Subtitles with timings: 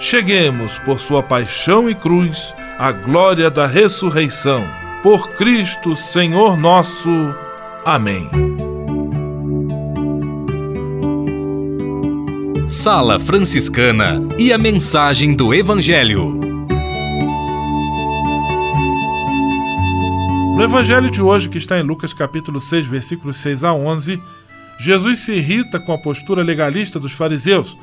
[0.00, 4.66] cheguemos, por sua paixão e cruz, à glória da ressurreição.
[5.02, 7.10] Por Cristo, Senhor nosso.
[7.84, 8.28] Amém.
[12.66, 16.40] Sala Franciscana e a mensagem do Evangelho.
[20.56, 24.20] No evangelho de hoje, que está em Lucas capítulo 6, versículos 6 a 11,
[24.78, 27.76] Jesus se irrita com a postura legalista dos fariseus,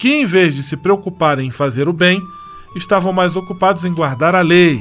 [0.00, 2.22] que em vez de se preocuparem em fazer o bem,
[2.74, 4.80] estavam mais ocupados em guardar a lei.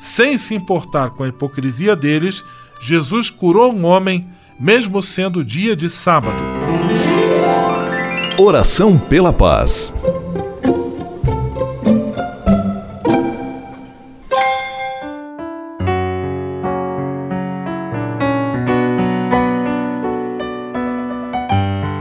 [0.00, 2.42] Sem se importar com a hipocrisia deles,
[2.80, 4.26] Jesus curou um homem,
[4.58, 6.42] mesmo sendo dia de sábado.
[8.38, 9.94] Oração pela paz.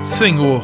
[0.02, 0.64] Senhor,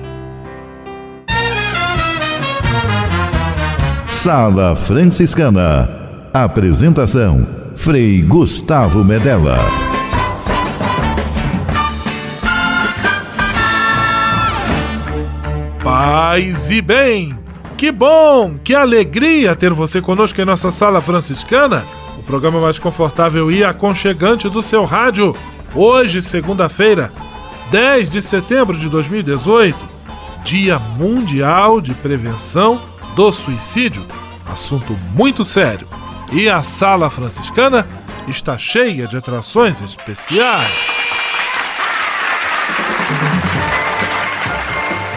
[4.23, 5.89] Sala Franciscana.
[6.31, 7.43] Apresentação:
[7.75, 9.57] Frei Gustavo Medella.
[15.83, 17.35] Paz e bem!
[17.75, 21.83] Que bom, que alegria ter você conosco em nossa Sala Franciscana,
[22.19, 25.35] o programa mais confortável e aconchegante do seu rádio.
[25.73, 27.11] Hoje, segunda-feira,
[27.71, 29.75] 10 de setembro de 2018,
[30.43, 34.05] Dia Mundial de Prevenção do suicídio,
[34.49, 35.87] assunto muito sério.
[36.31, 37.87] E a sala franciscana
[38.27, 40.71] está cheia de atrações especiais.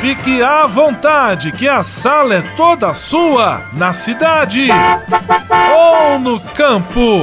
[0.01, 4.69] Fique à vontade, que a sala é toda sua, na cidade
[5.75, 7.23] ou no campo.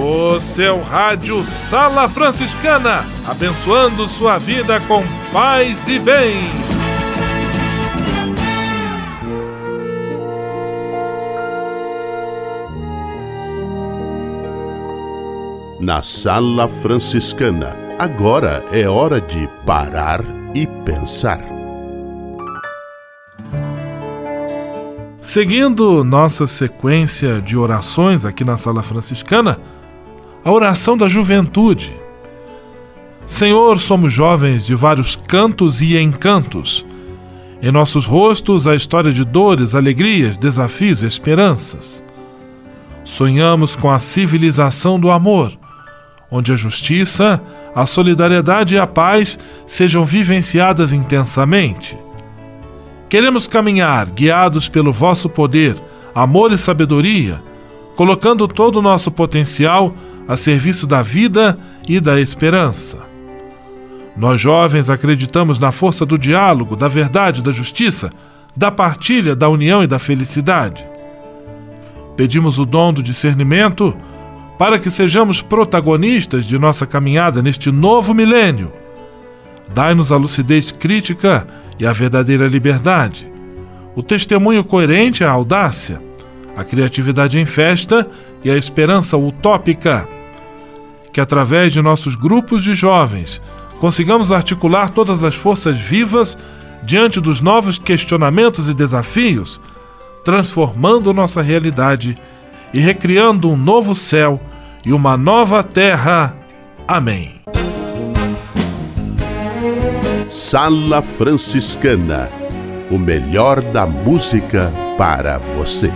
[0.00, 5.02] O seu rádio Sala Franciscana, abençoando sua vida com
[5.32, 6.38] paz e bem.
[15.80, 20.20] Na Sala Franciscana, agora é hora de parar
[20.54, 21.40] e pensar.
[25.20, 29.58] Seguindo nossa sequência de orações aqui na Sala Franciscana,
[30.48, 31.94] a oração da juventude.
[33.26, 36.86] Senhor, somos jovens de vários cantos e encantos.
[37.60, 42.02] Em nossos rostos a história de dores, alegrias, desafios e esperanças.
[43.04, 45.52] Sonhamos com a civilização do amor,
[46.30, 47.42] onde a justiça,
[47.74, 51.94] a solidariedade e a paz sejam vivenciadas intensamente.
[53.06, 55.76] Queremos caminhar guiados pelo vosso poder,
[56.14, 57.38] amor e sabedoria,
[57.94, 59.94] colocando todo o nosso potencial
[60.28, 61.58] a serviço da vida
[61.88, 62.98] e da esperança.
[64.14, 68.10] Nós jovens acreditamos na força do diálogo, da verdade, da justiça,
[68.54, 70.84] da partilha, da união e da felicidade.
[72.16, 73.96] Pedimos o dom do discernimento
[74.58, 78.72] para que sejamos protagonistas de nossa caminhada neste novo milênio.
[79.72, 81.46] Dai-nos a lucidez crítica
[81.78, 83.30] e a verdadeira liberdade,
[83.94, 86.02] o testemunho coerente à audácia,
[86.56, 88.08] a criatividade em festa
[88.42, 90.17] e a esperança utópica.
[91.18, 93.42] Que através de nossos grupos de jovens
[93.80, 96.38] consigamos articular todas as forças vivas
[96.84, 99.60] diante dos novos questionamentos e desafios,
[100.24, 102.14] transformando nossa realidade
[102.72, 104.40] e recriando um novo céu
[104.86, 106.36] e uma nova terra.
[106.86, 107.40] Amém.
[110.30, 112.30] Sala Franciscana
[112.92, 115.90] o melhor da música para você.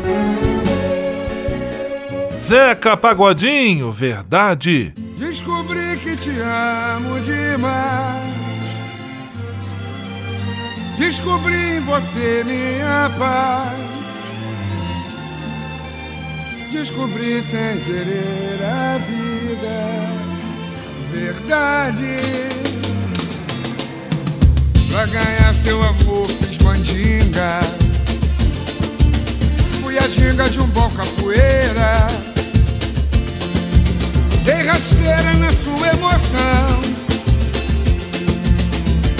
[2.37, 4.93] Zeca Pagodinho, verdade.
[5.33, 8.35] Descobri que te amo demais.
[10.99, 13.73] Descobri em você minha paz.
[16.71, 19.79] Descobri sem querer a vida.
[21.11, 22.19] Verdade.
[24.91, 27.61] Pra ganhar seu amor fiz mandinga.
[29.81, 32.32] Fui a ginga de um bom capoeira.
[34.45, 36.81] Dei rasteira na sua emoção.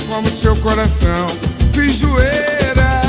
[0.09, 1.27] Como seu coração,
[1.73, 3.03] fiz zoeira.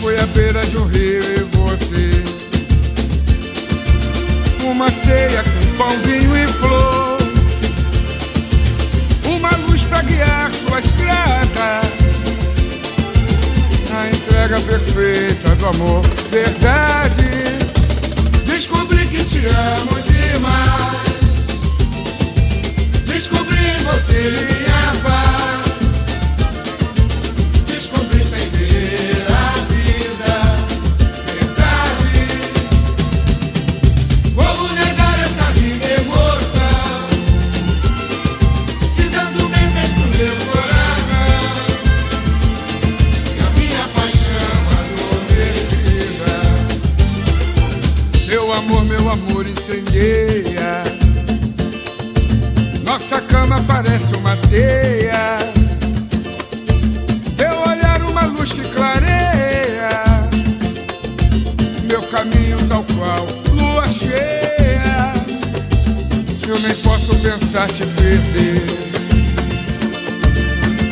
[0.00, 2.24] Fui à beira de um rio e você.
[4.64, 7.07] Uma ceia com pão, vinho e flor.
[67.28, 68.62] Pensar te perder.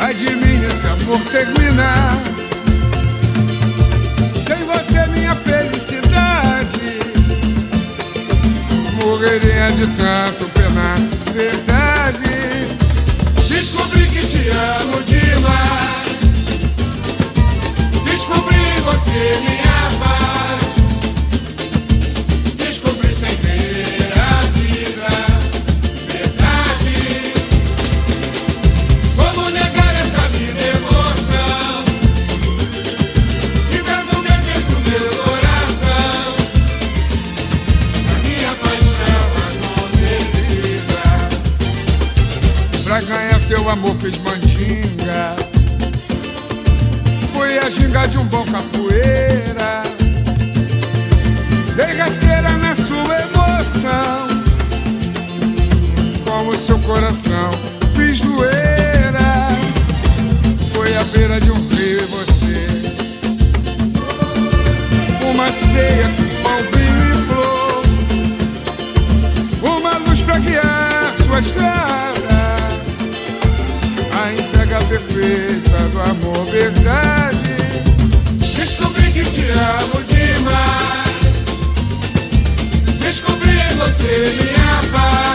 [0.01, 2.13] Ai de mim, esse amor terminar.
[4.47, 7.01] Sem você, minha felicidade
[9.03, 10.99] morreria de tanto penar.
[11.33, 12.69] Verdade.
[13.49, 16.19] Descobri que te amo demais.
[18.05, 20.26] Descobri você minha paz.
[76.71, 77.37] Verdade.
[78.57, 81.07] Descobri que te amo demais.
[83.01, 85.26] Descobri você minha paz.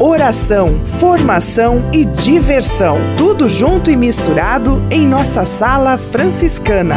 [0.00, 2.96] Oração, formação e diversão.
[3.16, 6.96] Tudo junto e misturado em nossa sala franciscana.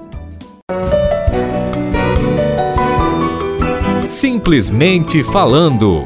[4.07, 6.05] Simplesmente falando.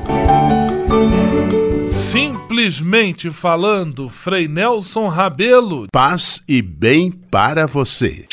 [1.87, 5.87] Simplesmente falando, Frei Nelson Rabelo.
[5.91, 8.27] Paz e bem para você.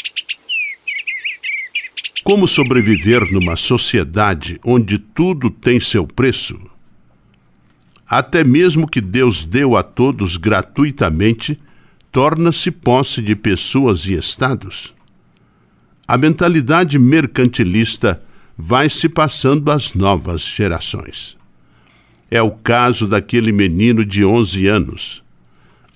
[2.23, 6.57] Como sobreviver numa sociedade onde tudo tem seu preço?
[8.07, 11.59] Até mesmo que Deus deu a todos gratuitamente,
[12.13, 14.95] torna-se posse de pessoas e estados.
[16.13, 18.21] A mentalidade mercantilista
[18.55, 21.39] vai se passando às novas gerações.
[22.31, 25.25] É o caso daquele menino de 11 anos.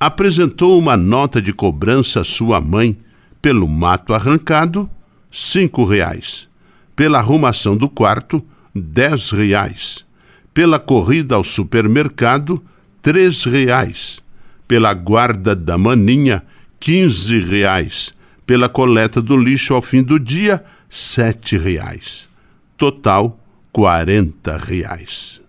[0.01, 2.97] Apresentou uma nota de cobrança à sua mãe
[3.43, 4.89] pelo mato arrancado,
[5.31, 6.49] cinco reais.
[6.97, 8.43] Pela arrumação do quarto,
[8.75, 10.07] dez reais.
[10.55, 12.65] Pela corrida ao supermercado,
[13.03, 14.21] três reais.
[14.67, 16.43] Pela guarda da maninha,
[16.81, 18.16] quinze reais.
[18.47, 22.29] Pela coleta do lixo ao fim do dia, sete reais.
[22.77, 23.39] Total,
[23.73, 25.41] quarenta reais.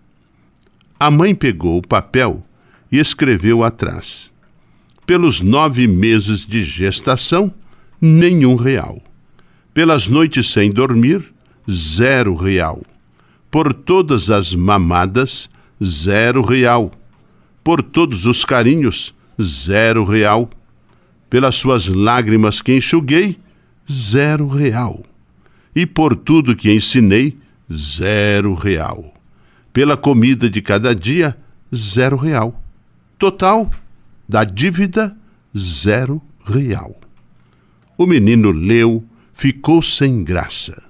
[0.98, 2.44] A mãe pegou o papel
[2.90, 4.32] e escreveu atrás.
[5.06, 7.54] Pelos nove meses de gestação,
[8.00, 9.00] nenhum real.
[9.72, 11.32] Pelas noites sem dormir,
[11.70, 12.82] zero real.
[13.50, 15.48] Por todas as mamadas,
[15.82, 16.90] zero real.
[17.62, 20.50] Por todos os carinhos, zero real.
[21.28, 23.38] Pelas suas lágrimas que enxuguei,
[23.90, 25.04] zero real.
[25.74, 27.36] E por tudo que ensinei,
[27.72, 29.14] zero real.
[29.72, 31.36] Pela comida de cada dia,
[31.74, 32.62] zero real.
[33.18, 33.70] Total
[34.28, 35.16] da dívida,
[35.56, 36.98] zero real.
[37.96, 40.88] O menino leu, ficou sem graça.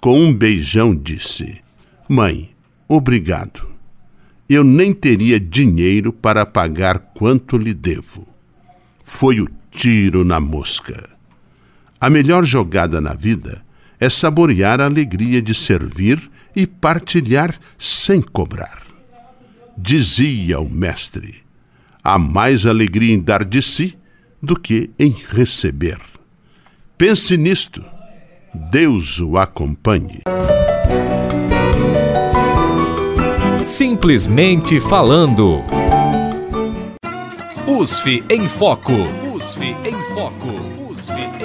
[0.00, 1.60] Com um beijão disse:
[2.08, 2.50] Mãe,
[2.88, 3.68] obrigado.
[4.48, 8.26] Eu nem teria dinheiro para pagar quanto lhe devo.
[9.12, 11.10] Foi o tiro na mosca.
[12.00, 13.62] A melhor jogada na vida
[13.98, 18.80] é saborear a alegria de servir e partilhar sem cobrar.
[19.76, 21.42] Dizia o mestre:
[22.02, 23.98] há mais alegria em dar de si
[24.42, 25.98] do que em receber.
[26.96, 27.84] Pense nisto.
[28.70, 30.22] Deus o acompanhe.
[33.66, 35.62] Simplesmente falando.
[37.80, 38.92] USF em Foco.
[39.34, 40.69] USF em Foco.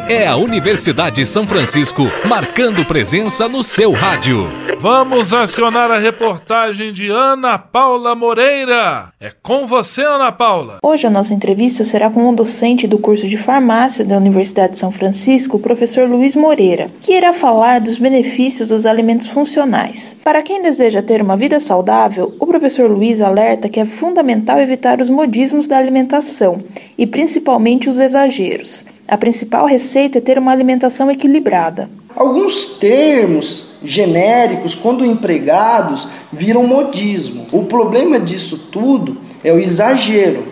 [0.07, 4.47] É a Universidade de São Francisco marcando presença no seu rádio.
[4.79, 9.11] Vamos acionar a reportagem de Ana Paula Moreira.
[9.19, 10.77] É com você, Ana Paula.
[10.83, 14.79] Hoje a nossa entrevista será com um docente do curso de farmácia da Universidade de
[14.79, 20.15] São Francisco, o professor Luiz Moreira, que irá falar dos benefícios dos alimentos funcionais.
[20.23, 25.01] Para quem deseja ter uma vida saudável, o professor Luiz alerta que é fundamental evitar
[25.01, 26.63] os modismos da alimentação
[26.95, 28.85] e principalmente os exageros.
[29.07, 31.89] A principal receita é ter uma alimentação equilibrada.
[32.15, 37.45] Alguns termos genéricos, quando empregados, viram modismo.
[37.51, 40.47] O problema disso tudo é o exagero,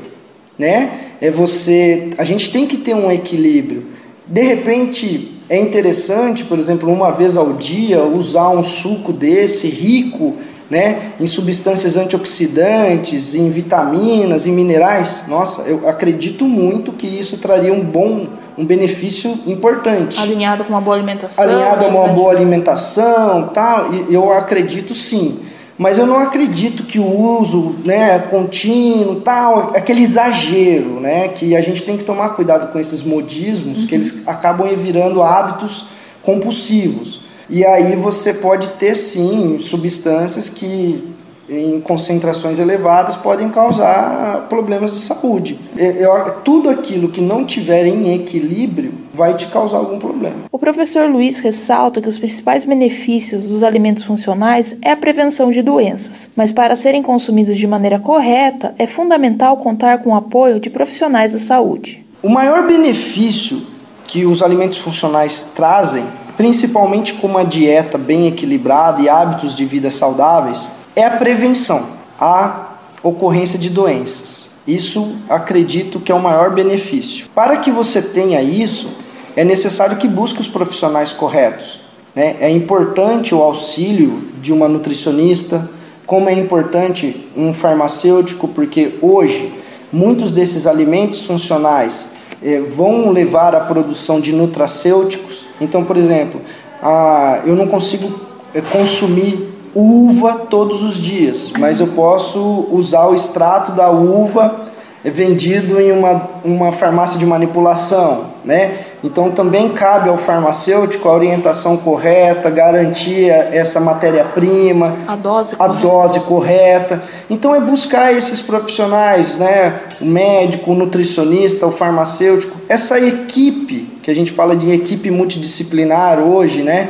[0.57, 1.15] né?
[1.19, 3.85] É você, a gente tem que ter um equilíbrio.
[4.27, 10.35] De repente, é interessante, por exemplo, uma vez ao dia usar um suco desse rico,
[10.69, 15.25] né, em substâncias antioxidantes, em vitaminas, em minerais.
[15.27, 20.19] Nossa, eu acredito muito que isso traria um bom um benefício importante.
[20.19, 21.43] Alinhado com uma boa alimentação.
[21.43, 25.39] Alinhado com uma boa alimentação, tal, eu acredito sim.
[25.77, 31.61] Mas eu não acredito que o uso, né, contínuo, tal, aquele exagero, né, que a
[31.61, 33.87] gente tem que tomar cuidado com esses modismos, uhum.
[33.87, 35.87] que eles acabam virando hábitos
[36.21, 37.21] compulsivos.
[37.49, 41.13] E aí você pode ter sim substâncias que
[41.49, 45.59] em concentrações elevadas podem causar problemas de saúde.
[45.75, 46.11] Eu,
[46.43, 50.35] tudo aquilo que não tiver em equilíbrio vai te causar algum problema.
[50.51, 55.61] O professor Luiz ressalta que os principais benefícios dos alimentos funcionais é a prevenção de
[55.61, 60.69] doenças, mas para serem consumidos de maneira correta é fundamental contar com o apoio de
[60.69, 62.05] profissionais da saúde.
[62.21, 63.61] O maior benefício
[64.07, 66.05] que os alimentos funcionais trazem,
[66.37, 71.85] principalmente com uma dieta bem equilibrada e hábitos de vida saudáveis, é a prevenção
[72.19, 74.51] à ocorrência de doenças.
[74.65, 77.27] Isso acredito que é o maior benefício.
[77.35, 78.87] Para que você tenha isso,
[79.35, 81.81] é necessário que busque os profissionais corretos.
[82.15, 82.37] Né?
[82.39, 85.69] É importante o auxílio de uma nutricionista,
[86.05, 89.51] como é importante um farmacêutico, porque hoje
[89.91, 95.45] muitos desses alimentos funcionais eh, vão levar à produção de nutracêuticos.
[95.59, 96.41] Então, por exemplo,
[96.81, 98.19] ah, eu não consigo
[98.53, 104.71] eh, consumir uva todos os dias, mas eu posso usar o extrato da uva
[105.03, 108.77] vendido em uma, uma farmácia de manipulação, né?
[109.03, 115.81] Então também cabe ao farmacêutico a orientação correta, garantir essa matéria-prima, a, dose, a correta.
[115.81, 117.01] dose correta.
[117.29, 119.81] Então é buscar esses profissionais, né?
[119.99, 126.19] O médico, o nutricionista, o farmacêutico, essa equipe que a gente fala de equipe multidisciplinar
[126.19, 126.87] hoje, né?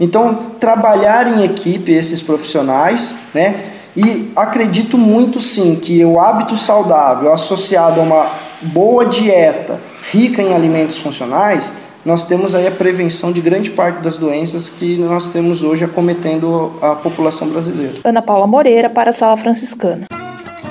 [0.00, 3.66] Então, trabalhar em equipe esses profissionais, né?
[3.94, 8.26] E acredito muito sim que o hábito saudável associado a uma
[8.62, 9.78] boa dieta
[10.10, 11.70] rica em alimentos funcionais,
[12.04, 16.72] nós temos aí a prevenção de grande parte das doenças que nós temos hoje acometendo
[16.80, 17.98] a população brasileira.
[18.04, 20.06] Ana Paula Moreira para a Sala Franciscana.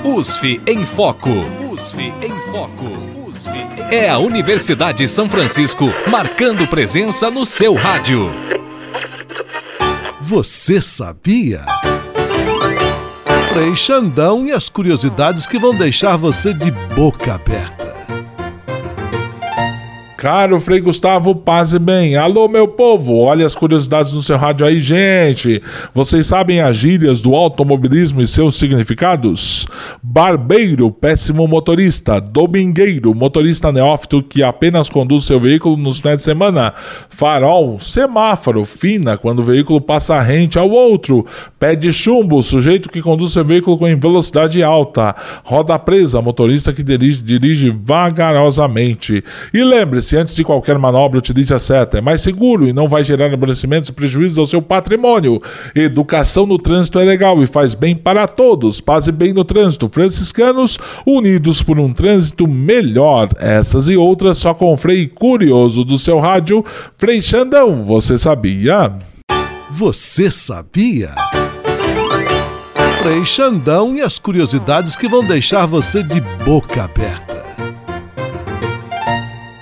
[0.04, 1.30] USF em Foco.
[1.72, 3.28] USF em Foco.
[3.28, 3.50] USF
[3.92, 8.28] é a Universidade de São Francisco marcando presença no seu rádio.
[10.30, 11.66] Você sabia?
[13.52, 17.89] Frei Xandão e as curiosidades que vão deixar você de boca aberta.
[20.20, 22.14] Caro Frei Gustavo, paz e bem.
[22.14, 25.62] Alô, meu povo, olha as curiosidades do seu rádio aí, gente.
[25.94, 29.66] Vocês sabem as gírias do automobilismo e seus significados?
[30.02, 32.20] Barbeiro, péssimo motorista.
[32.20, 36.74] Domingueiro, motorista neófito que apenas conduz seu veículo nos finais de semana.
[37.08, 41.24] Farol, semáforo, fina, quando o veículo passa rente ao outro.
[41.58, 45.16] Pé de chumbo, sujeito que conduz seu veículo com velocidade alta.
[45.42, 49.24] Roda presa, motorista que dirige, dirige vagarosamente.
[49.54, 51.98] E lembre-se, se antes de qualquer manobra utilize a seta.
[51.98, 55.40] É mais seguro e não vai gerar aborrecimentos e prejuízos ao seu patrimônio.
[55.72, 58.80] Educação no trânsito é legal e faz bem para todos.
[58.80, 59.88] Paz e bem no trânsito.
[59.88, 63.28] Franciscanos unidos por um trânsito melhor.
[63.38, 66.64] Essas e outras só com o Frei Curioso do seu rádio.
[66.98, 68.92] Frei Xandão, você sabia?
[69.70, 71.10] Você sabia?
[73.00, 77.49] Frei Xandão e as curiosidades que vão deixar você de boca aberta.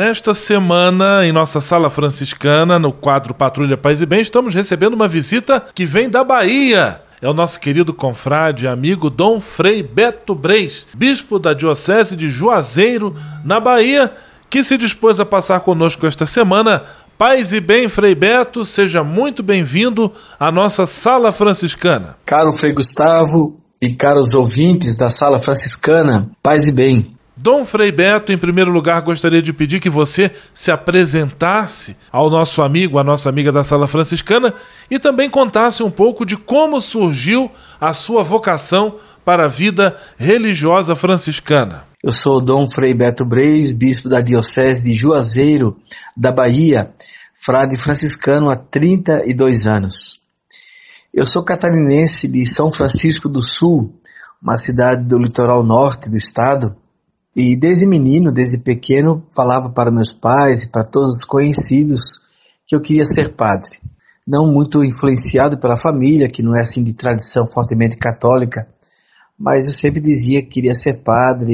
[0.00, 5.06] Nesta semana, em nossa sala franciscana, no quadro Patrulha Paz e Bem, estamos recebendo uma
[5.06, 7.02] visita que vem da Bahia.
[7.20, 12.30] É o nosso querido confrade e amigo Dom Frei Beto Breis, bispo da Diocese de
[12.30, 14.10] Juazeiro, na Bahia,
[14.48, 16.82] que se dispôs a passar conosco esta semana.
[17.18, 22.16] Paz e bem, Frei Beto, seja muito bem-vindo à nossa sala franciscana.
[22.24, 27.19] Caro Frei Gustavo e caros ouvintes da sala franciscana, paz e bem.
[27.42, 32.60] Dom Frei Beto, em primeiro lugar, gostaria de pedir que você se apresentasse ao nosso
[32.60, 34.52] amigo, à nossa amiga da Sala Franciscana
[34.90, 37.50] e também contasse um pouco de como surgiu
[37.80, 41.84] a sua vocação para a vida religiosa franciscana.
[42.04, 45.78] Eu sou Dom Frei Beto Breis, bispo da Diocese de Juazeiro,
[46.14, 46.92] da Bahia,
[47.40, 50.20] frade franciscano há 32 anos.
[51.12, 53.94] Eu sou catarinense de São Francisco do Sul,
[54.42, 56.76] uma cidade do litoral norte do estado,
[57.34, 62.20] e desde menino, desde pequeno, falava para meus pais e para todos os conhecidos
[62.66, 63.78] que eu queria ser padre.
[64.26, 68.68] Não muito influenciado pela família, que não é assim de tradição fortemente católica,
[69.38, 71.52] mas eu sempre dizia que queria ser padre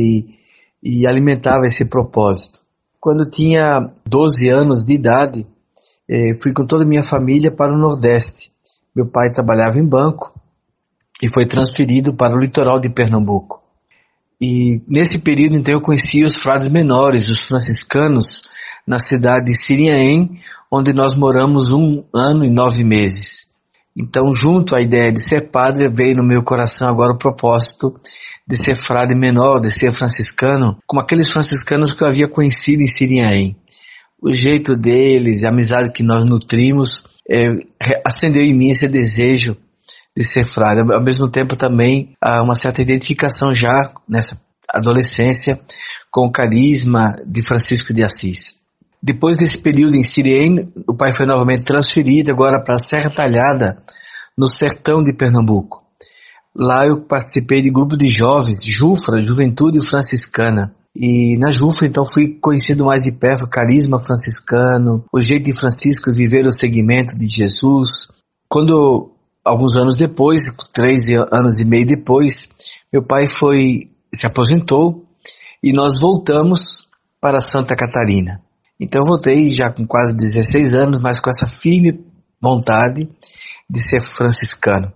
[0.83, 2.61] e, e alimentava esse propósito.
[2.99, 5.47] Quando tinha 12 anos de idade,
[6.09, 8.51] eh, fui com toda a minha família para o Nordeste.
[8.95, 10.35] Meu pai trabalhava em banco
[11.23, 13.66] e foi transferido para o litoral de Pernambuco.
[14.41, 18.43] E nesse período, então, eu conheci os frades menores, os franciscanos,
[18.87, 20.39] na cidade de Siriaém,
[20.71, 23.51] onde nós moramos um ano e nove meses.
[23.99, 27.99] Então, junto à ideia de ser padre, veio no meu coração agora o propósito
[28.47, 32.87] de ser frade menor, de ser franciscano, como aqueles franciscanos que eu havia conhecido em
[32.87, 33.57] Siriaém.
[34.21, 37.49] O jeito deles, a amizade que nós nutrimos, é,
[38.05, 39.57] acendeu em mim esse desejo
[40.17, 40.81] de ser frade.
[40.81, 45.61] Ao mesmo tempo também há uma certa identificação já nessa adolescência
[46.11, 48.61] com o carisma de Francisco de Assis.
[49.03, 53.77] Depois desse período em Siriene, o pai foi novamente transferido agora para Serra Talhada,
[54.37, 55.83] no sertão de Pernambuco.
[56.59, 60.75] Lá eu participei de grupo de jovens, Jufra, Juventude Franciscana.
[60.95, 65.53] E na Jufra, então, fui conhecido mais de perto o carisma franciscano, o jeito de
[65.53, 68.09] Francisco viver o segmento de Jesus.
[68.49, 69.13] Quando
[69.47, 72.49] alguns anos depois, três anos e meio depois,
[72.93, 75.05] meu pai foi se aposentou
[75.63, 76.89] e nós voltamos
[77.21, 78.43] para Santa Catarina.
[78.79, 82.05] Então voltei já com quase 16 anos, mas com essa firme
[82.41, 83.09] vontade
[83.69, 84.93] de ser franciscano.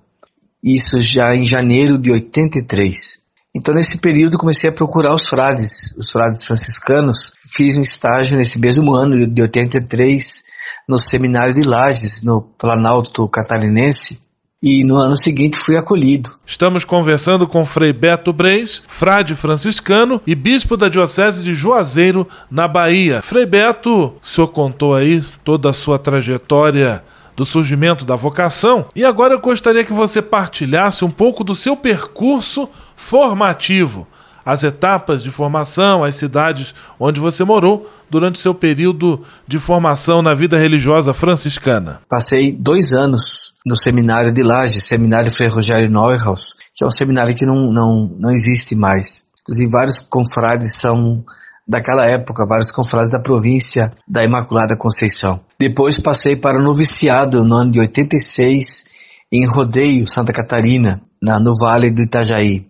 [0.62, 3.20] Isso já em janeiro de 83.
[3.54, 7.32] Então nesse período comecei a procurar os frades, os frades franciscanos.
[7.50, 10.44] Fiz um estágio nesse mesmo ano de 83
[10.88, 14.20] no seminário de Lages, no Planalto Catarinense,
[14.62, 16.36] e no ano seguinte fui acolhido.
[16.44, 22.68] Estamos conversando com Frei Beto Breis, frade franciscano e bispo da Diocese de Juazeiro, na
[22.68, 23.22] Bahia.
[23.22, 27.02] Frei Beto, o senhor contou aí toda a sua trajetória
[27.34, 31.74] do surgimento da vocação e agora eu gostaria que você partilhasse um pouco do seu
[31.74, 34.06] percurso formativo
[34.44, 40.34] as etapas de formação, as cidades onde você morou durante seu período de formação na
[40.34, 42.00] vida religiosa franciscana.
[42.08, 47.34] Passei dois anos no seminário de Lages, Seminário Frei Rogério Neuhaus, que é um seminário
[47.34, 49.26] que não, não, não existe mais.
[49.42, 51.24] Inclusive, vários confrades são
[51.66, 55.40] daquela época, vários confrades da província da Imaculada Conceição.
[55.58, 58.84] Depois passei para o noviciado no ano de 86
[59.32, 62.66] em Rodeio, Santa Catarina, na, no Vale do Itajaí.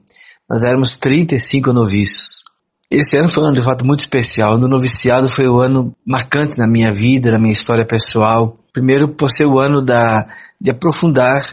[0.50, 2.42] Nós éramos 35 noviços.
[2.90, 4.54] Esse ano foi um ano de fato muito especial.
[4.54, 8.58] O noviciado foi o ano marcante na minha vida, na minha história pessoal.
[8.72, 10.26] Primeiro por ser o ano da,
[10.60, 11.46] de aprofundar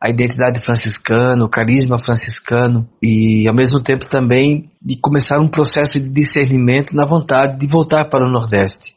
[0.00, 6.00] a identidade franciscana, o carisma franciscano e ao mesmo tempo também de começar um processo
[6.00, 8.94] de discernimento na vontade de voltar para o Nordeste.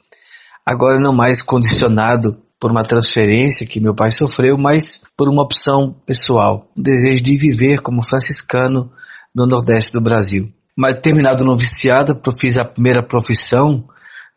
[0.65, 5.93] Agora não mais condicionado por uma transferência que meu pai sofreu, mas por uma opção
[6.05, 8.89] pessoal, o desejo de viver como franciscano
[9.33, 10.53] no Nordeste do Brasil.
[10.75, 13.85] Mas terminado o noviciado, fiz a primeira profissão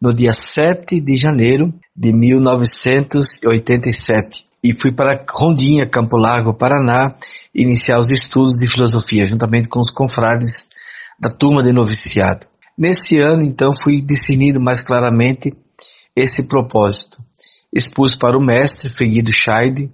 [0.00, 7.14] no dia 7 de janeiro de 1987 e fui para Rondinha, Campo Largo, Paraná,
[7.54, 10.68] iniciar os estudos de filosofia, juntamente com os confrades
[11.20, 12.46] da turma de noviciado.
[12.76, 15.54] Nesse ano, então, fui discernindo mais claramente
[16.14, 17.22] esse propósito.
[17.72, 19.90] Expus para o mestre, Freguido Scheide,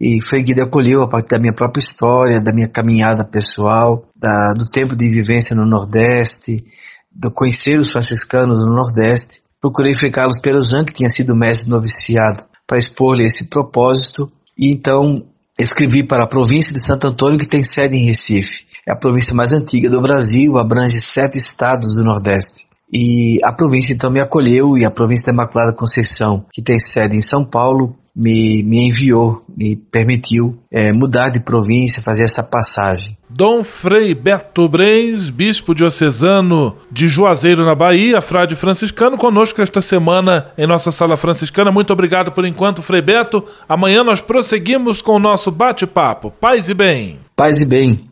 [0.00, 4.64] e Freguido acolheu a partir da minha própria história, da minha caminhada pessoal, da, do
[4.64, 6.64] tempo de vivência no Nordeste,
[7.12, 9.42] do conhecer os franciscanos no Nordeste.
[9.60, 15.26] Procurei Frei Carlos Perozan, que tinha sido mestre noviciado, para expor-lhe esse propósito e então
[15.58, 18.64] escrevi para a província de Santo Antônio que tem sede em Recife.
[18.88, 22.66] É a província mais antiga do Brasil, abrange sete estados do Nordeste.
[22.90, 27.16] E a província então me acolheu e a província da Imaculada Conceição, que tem sede
[27.16, 33.16] em São Paulo, me, me enviou, me permitiu é, mudar de província, fazer essa passagem.
[33.28, 40.52] Dom Frei Beto Breis, bispo diocesano de Juazeiro, na Bahia, frade franciscano, conosco esta semana
[40.56, 41.72] em nossa sala franciscana.
[41.72, 43.44] Muito obrigado por enquanto, Frei Beto.
[43.68, 46.30] Amanhã nós prosseguimos com o nosso bate-papo.
[46.40, 47.18] Paz e bem.
[47.34, 48.06] Paz e bem.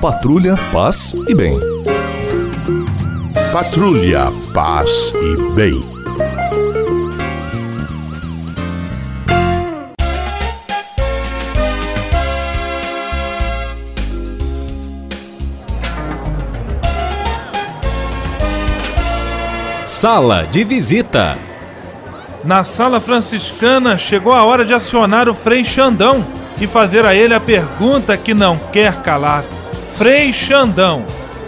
[0.00, 1.58] Patrulha, paz e bem.
[3.52, 5.95] Patrulha, paz e bem.
[19.98, 21.38] Sala de visita.
[22.44, 26.22] Na sala franciscana chegou a hora de acionar o Frei Xandão
[26.60, 29.42] e fazer a ele a pergunta que não quer calar.
[29.96, 31.02] Frei Xandão,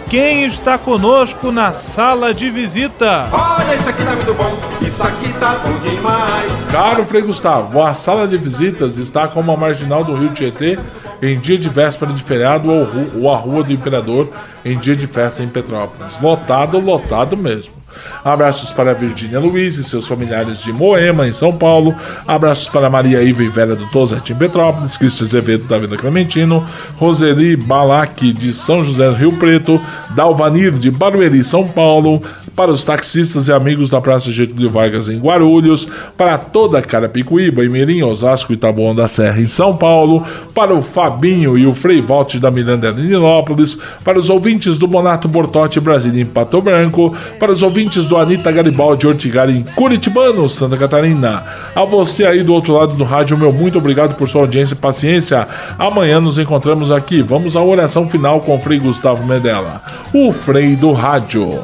[0.09, 3.27] quem está conosco na sala de visita?
[3.31, 6.63] Olha, isso aqui tá muito bom, isso aqui tá bom demais.
[6.71, 10.79] Caro Frei Gustavo, a sala de visitas está como a marginal do Rio Tietê
[11.21, 12.87] em dia de véspera de feriado ou,
[13.21, 14.27] ou a Rua do Imperador
[14.65, 16.19] em dia de festa em Petrópolis.
[16.19, 17.78] Lotado, lotado mesmo.
[18.23, 21.95] Abraços para Virgínia Luiz e seus familiares de Moema, em São Paulo.
[22.27, 24.97] Abraços para Maria Iva e Vera do Tozete, em Petrópolis.
[24.97, 26.65] Cristian Azevedo, da Vila Clementino.
[26.97, 29.81] Roseli Balac, de São José do Rio Preto.
[30.15, 32.21] Dalvanir, de Barueri, São Paulo.
[32.59, 35.87] Para os taxistas e amigos da Praça Getúlio Vargas, em Guarulhos.
[36.17, 40.25] Para toda Carapicuíba, Mirim, Osasco e Taboão da Serra, em São Paulo.
[40.53, 43.77] Para o Fabinho e o Frei Volte da Miranda, em Nilópolis.
[44.03, 47.15] Para os ouvintes do Monato Bortote, Brasília, em Pato Branco.
[47.39, 51.41] Para os ouvintes do Anitta Garibaldi Ortigari em Curitibano, Santa Catarina.
[51.73, 54.77] A você aí do outro lado do rádio, meu muito obrigado por sua audiência e
[54.77, 55.47] paciência.
[55.77, 57.21] Amanhã nos encontramos aqui.
[57.21, 59.81] Vamos à oração final com o Frei Gustavo Medella,
[60.13, 61.63] o Frei do Rádio.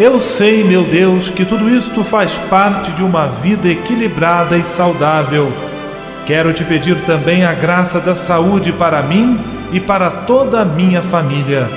[0.00, 5.52] Eu sei, meu Deus, que tudo isto faz parte de uma vida equilibrada e saudável.
[6.24, 9.38] Quero te pedir também a graça da saúde para mim
[9.70, 11.68] e para toda a minha família.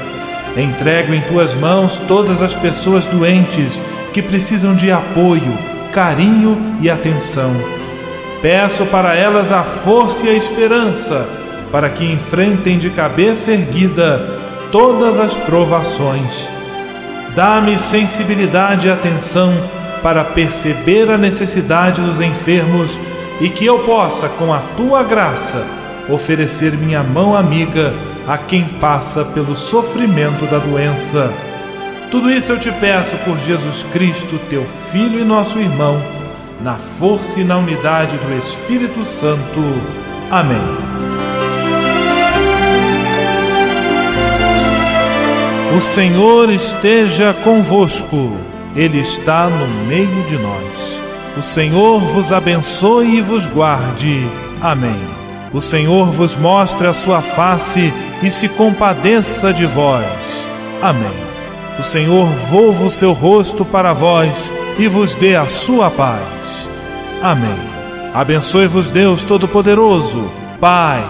[0.56, 3.78] Entrego em tuas mãos todas as pessoas doentes
[4.14, 5.58] que precisam de apoio,
[5.92, 7.52] carinho e atenção.
[8.42, 11.28] Peço para elas a força e a esperança
[11.74, 14.40] para que enfrentem de cabeça erguida
[14.72, 16.53] todas as provações.
[17.36, 19.52] Dá-me sensibilidade e atenção
[20.04, 22.98] para perceber a necessidade dos enfermos
[23.42, 25.66] e que eu possa, com a tua graça,
[26.10, 27.94] oferecer minha mão amiga
[28.28, 31.32] a quem passa pelo sofrimento da doença.
[32.12, 36.00] Tudo isso eu te peço por Jesus Cristo, teu Filho e nosso irmão,
[36.62, 39.60] na força e na unidade do Espírito Santo.
[40.30, 41.13] Amém.
[45.76, 48.38] O Senhor esteja convosco,
[48.76, 51.00] Ele está no meio de nós.
[51.36, 54.28] O Senhor vos abençoe e vos guarde.
[54.62, 55.02] Amém.
[55.52, 60.48] O Senhor vos mostre a sua face e se compadeça de vós.
[60.80, 61.12] Amém.
[61.80, 66.70] O Senhor volva o seu rosto para vós e vos dê a sua paz.
[67.20, 67.58] Amém.
[68.14, 70.24] Abençoe-vos Deus Todo-Poderoso,
[70.60, 71.04] Pai,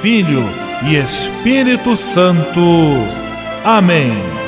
[0.00, 0.44] Filho
[0.82, 3.19] e Espírito Santo.
[3.64, 4.39] Amém.